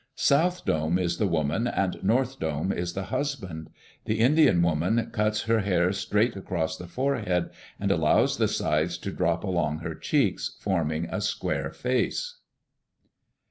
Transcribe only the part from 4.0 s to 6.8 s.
The Indian woman cuts her hair straight across